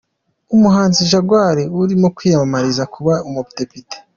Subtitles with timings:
[0.55, 3.97] Umuhanzi Jaguar urimo kwiyamamariza kuba umudepite.